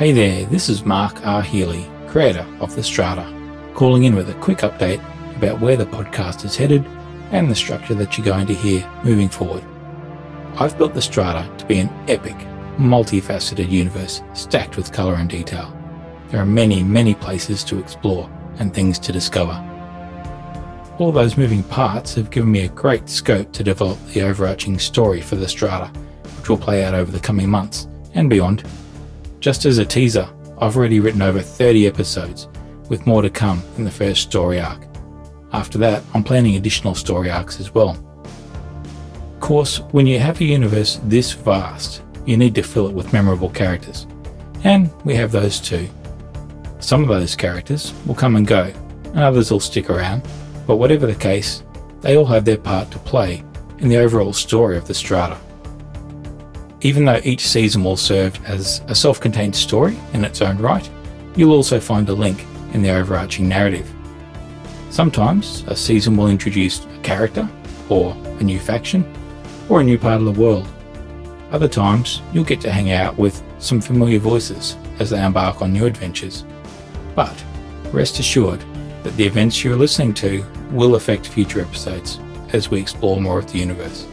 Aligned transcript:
Hey 0.00 0.12
there, 0.12 0.46
this 0.46 0.70
is 0.70 0.86
Mark 0.86 1.26
R. 1.26 1.42
Healy, 1.42 1.86
creator 2.06 2.46
of 2.60 2.74
The 2.74 2.82
Strata, 2.82 3.22
calling 3.74 4.04
in 4.04 4.14
with 4.14 4.30
a 4.30 4.40
quick 4.40 4.60
update 4.60 5.04
about 5.36 5.60
where 5.60 5.76
the 5.76 5.84
podcast 5.84 6.42
is 6.46 6.56
headed 6.56 6.86
and 7.32 7.50
the 7.50 7.54
structure 7.54 7.92
that 7.92 8.16
you're 8.16 8.24
going 8.24 8.46
to 8.46 8.54
hear 8.54 8.90
moving 9.04 9.28
forward. 9.28 9.62
I've 10.56 10.78
built 10.78 10.94
The 10.94 11.02
Strata 11.02 11.54
to 11.54 11.66
be 11.66 11.80
an 11.80 11.90
epic, 12.08 12.34
multifaceted 12.78 13.70
universe 13.70 14.22
stacked 14.32 14.78
with 14.78 14.90
colour 14.90 15.16
and 15.16 15.28
detail. 15.28 15.70
There 16.28 16.40
are 16.40 16.46
many, 16.46 16.82
many 16.82 17.14
places 17.14 17.62
to 17.64 17.78
explore 17.78 18.30
and 18.58 18.72
things 18.72 18.98
to 19.00 19.12
discover. 19.12 19.52
All 20.98 21.12
those 21.12 21.36
moving 21.36 21.62
parts 21.64 22.14
have 22.14 22.30
given 22.30 22.50
me 22.50 22.64
a 22.64 22.68
great 22.68 23.10
scope 23.10 23.52
to 23.52 23.62
develop 23.62 23.98
the 24.06 24.22
overarching 24.22 24.78
story 24.78 25.20
for 25.20 25.36
The 25.36 25.46
Strata, 25.46 25.88
which 26.38 26.48
will 26.48 26.56
play 26.56 26.84
out 26.84 26.94
over 26.94 27.12
the 27.12 27.20
coming 27.20 27.50
months 27.50 27.86
and 28.14 28.30
beyond. 28.30 28.64
Just 29.40 29.64
as 29.64 29.78
a 29.78 29.86
teaser, 29.86 30.28
I've 30.58 30.76
already 30.76 31.00
written 31.00 31.22
over 31.22 31.40
30 31.40 31.86
episodes, 31.86 32.46
with 32.90 33.06
more 33.06 33.22
to 33.22 33.30
come 33.30 33.62
in 33.78 33.84
the 33.84 33.90
first 33.90 34.20
story 34.20 34.60
arc. 34.60 34.86
After 35.54 35.78
that, 35.78 36.02
I'm 36.12 36.22
planning 36.22 36.56
additional 36.56 36.94
story 36.94 37.30
arcs 37.30 37.58
as 37.58 37.74
well. 37.74 37.96
Of 38.22 39.40
course, 39.40 39.78
when 39.92 40.06
you 40.06 40.18
have 40.18 40.42
a 40.42 40.44
universe 40.44 41.00
this 41.04 41.32
vast, 41.32 42.02
you 42.26 42.36
need 42.36 42.54
to 42.54 42.62
fill 42.62 42.86
it 42.86 42.92
with 42.92 43.14
memorable 43.14 43.48
characters. 43.48 44.06
And 44.62 44.92
we 45.06 45.14
have 45.14 45.32
those 45.32 45.58
too. 45.58 45.88
Some 46.80 47.02
of 47.02 47.08
those 47.08 47.34
characters 47.34 47.94
will 48.04 48.14
come 48.14 48.36
and 48.36 48.46
go, 48.46 48.64
and 49.04 49.20
others 49.20 49.50
will 49.50 49.58
stick 49.58 49.88
around, 49.88 50.22
but 50.66 50.76
whatever 50.76 51.06
the 51.06 51.14
case, 51.14 51.64
they 52.02 52.18
all 52.18 52.26
have 52.26 52.44
their 52.44 52.58
part 52.58 52.90
to 52.90 52.98
play 52.98 53.42
in 53.78 53.88
the 53.88 53.96
overall 53.96 54.34
story 54.34 54.76
of 54.76 54.86
the 54.86 54.92
strata. 54.92 55.40
Even 56.82 57.04
though 57.04 57.20
each 57.24 57.46
season 57.46 57.84
will 57.84 57.96
serve 57.96 58.38
as 58.46 58.80
a 58.88 58.94
self 58.94 59.20
contained 59.20 59.54
story 59.54 59.98
in 60.14 60.24
its 60.24 60.40
own 60.40 60.56
right, 60.58 60.88
you'll 61.36 61.52
also 61.52 61.78
find 61.78 62.08
a 62.08 62.14
link 62.14 62.46
in 62.72 62.82
the 62.82 62.90
overarching 62.90 63.46
narrative. 63.48 63.90
Sometimes 64.88 65.62
a 65.66 65.76
season 65.76 66.16
will 66.16 66.28
introduce 66.28 66.84
a 66.84 66.98
character, 67.02 67.48
or 67.88 68.16
a 68.38 68.42
new 68.42 68.58
faction, 68.58 69.04
or 69.68 69.80
a 69.80 69.84
new 69.84 69.98
part 69.98 70.20
of 70.20 70.24
the 70.24 70.40
world. 70.40 70.66
Other 71.52 71.68
times, 71.68 72.22
you'll 72.32 72.44
get 72.44 72.60
to 72.62 72.72
hang 72.72 72.92
out 72.92 73.18
with 73.18 73.42
some 73.58 73.80
familiar 73.80 74.18
voices 74.18 74.76
as 74.98 75.10
they 75.10 75.22
embark 75.22 75.60
on 75.60 75.72
new 75.72 75.84
adventures. 75.84 76.44
But 77.14 77.44
rest 77.92 78.18
assured 78.20 78.64
that 79.02 79.16
the 79.16 79.24
events 79.24 79.62
you're 79.62 79.76
listening 79.76 80.14
to 80.14 80.44
will 80.70 80.94
affect 80.94 81.28
future 81.28 81.60
episodes 81.60 82.18
as 82.52 82.70
we 82.70 82.80
explore 82.80 83.20
more 83.20 83.38
of 83.38 83.52
the 83.52 83.58
universe. 83.58 84.06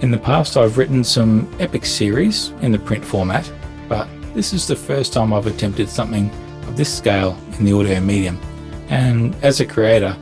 In 0.00 0.12
the 0.12 0.18
past, 0.18 0.56
I've 0.56 0.78
written 0.78 1.02
some 1.02 1.52
epic 1.58 1.84
series 1.84 2.50
in 2.62 2.70
the 2.70 2.78
print 2.78 3.04
format, 3.04 3.50
but 3.88 4.08
this 4.32 4.52
is 4.52 4.64
the 4.64 4.76
first 4.76 5.12
time 5.12 5.32
I've 5.32 5.48
attempted 5.48 5.88
something 5.88 6.30
of 6.68 6.76
this 6.76 6.96
scale 6.96 7.36
in 7.58 7.64
the 7.64 7.72
audio 7.72 7.98
medium. 7.98 8.38
And 8.90 9.34
as 9.42 9.58
a 9.58 9.66
creator, 9.66 10.16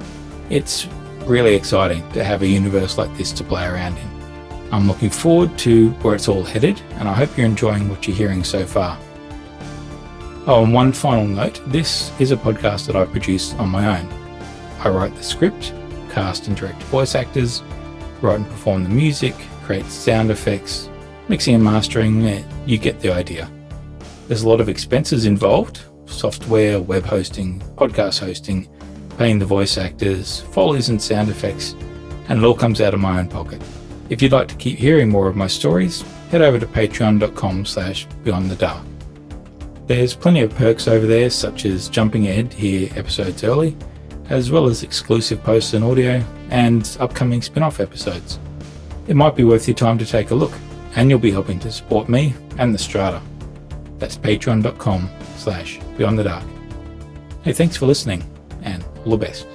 it's 0.48 0.86
really 1.26 1.54
exciting 1.54 2.10
to 2.12 2.24
have 2.24 2.40
a 2.40 2.46
universe 2.46 2.96
like 2.96 3.14
this 3.18 3.32
to 3.32 3.44
play 3.44 3.66
around 3.66 3.98
in. 3.98 4.08
I'm 4.72 4.88
looking 4.88 5.10
forward 5.10 5.58
to 5.58 5.90
where 6.00 6.14
it's 6.14 6.26
all 6.26 6.42
headed, 6.42 6.80
and 6.94 7.06
I 7.06 7.12
hope 7.12 7.36
you're 7.36 7.44
enjoying 7.44 7.90
what 7.90 8.08
you're 8.08 8.16
hearing 8.16 8.44
so 8.44 8.64
far. 8.64 8.98
Oh, 10.46 10.64
and 10.64 10.72
one 10.72 10.94
final 10.94 11.26
note 11.26 11.60
this 11.66 12.18
is 12.18 12.32
a 12.32 12.36
podcast 12.36 12.86
that 12.86 12.96
I 12.96 13.04
produce 13.04 13.52
on 13.54 13.68
my 13.68 14.00
own. 14.00 14.08
I 14.80 14.88
write 14.88 15.14
the 15.14 15.22
script, 15.22 15.74
cast 16.08 16.48
and 16.48 16.56
direct 16.56 16.82
voice 16.84 17.14
actors, 17.14 17.62
write 18.22 18.36
and 18.36 18.48
perform 18.48 18.82
the 18.82 18.88
music, 18.88 19.34
create 19.66 19.84
sound 19.86 20.30
effects, 20.30 20.88
mixing 21.28 21.56
and 21.56 21.64
mastering, 21.64 22.44
you 22.66 22.78
get 22.78 23.00
the 23.00 23.12
idea. 23.12 23.50
There's 24.28 24.44
a 24.44 24.48
lot 24.48 24.60
of 24.60 24.68
expenses 24.68 25.26
involved 25.26 25.80
software, 26.06 26.80
web 26.80 27.04
hosting, 27.04 27.58
podcast 27.74 28.20
hosting, 28.20 28.68
paying 29.18 29.40
the 29.40 29.44
voice 29.44 29.76
actors, 29.76 30.42
foley's 30.52 30.88
and 30.88 31.02
sound 31.02 31.28
effects, 31.28 31.72
and 32.28 32.38
it 32.38 32.44
all 32.44 32.54
comes 32.54 32.80
out 32.80 32.94
of 32.94 33.00
my 33.00 33.18
own 33.18 33.28
pocket. 33.28 33.60
If 34.08 34.22
you'd 34.22 34.30
like 34.30 34.46
to 34.48 34.54
keep 34.54 34.78
hearing 34.78 35.08
more 35.08 35.26
of 35.26 35.34
my 35.34 35.48
stories, 35.48 36.02
head 36.30 36.42
over 36.42 36.60
to 36.60 36.66
patreon.com 36.66 37.64
slash 37.64 38.06
beyond 38.22 38.48
the 38.48 38.54
dark. 38.54 38.86
There's 39.88 40.14
plenty 40.14 40.42
of 40.42 40.54
perks 40.54 40.86
over 40.86 41.08
there, 41.08 41.28
such 41.28 41.64
as 41.64 41.88
jumping 41.88 42.28
ahead 42.28 42.52
to 42.52 42.56
hear 42.56 42.88
episodes 42.94 43.42
early, 43.42 43.76
as 44.28 44.52
well 44.52 44.66
as 44.66 44.84
exclusive 44.84 45.42
posts 45.42 45.74
and 45.74 45.84
audio, 45.84 46.22
and 46.50 46.96
upcoming 47.00 47.42
spin 47.42 47.64
off 47.64 47.80
episodes 47.80 48.38
it 49.08 49.16
might 49.16 49.36
be 49.36 49.44
worth 49.44 49.68
your 49.68 49.76
time 49.76 49.98
to 49.98 50.06
take 50.06 50.30
a 50.30 50.34
look, 50.34 50.52
and 50.94 51.10
you'll 51.10 51.18
be 51.18 51.30
helping 51.30 51.58
to 51.60 51.72
support 51.72 52.08
me 52.08 52.34
and 52.58 52.74
the 52.74 52.78
strata. 52.78 53.20
That's 53.98 54.16
patreon.com 54.16 55.10
slash 55.36 55.78
beyond 55.96 56.18
the 56.18 56.24
dark. 56.24 56.44
Hey, 57.42 57.52
thanks 57.52 57.76
for 57.76 57.86
listening, 57.86 58.22
and 58.62 58.84
all 59.04 59.12
the 59.12 59.26
best. 59.26 59.46